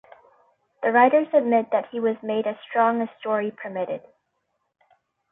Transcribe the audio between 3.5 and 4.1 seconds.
permitted.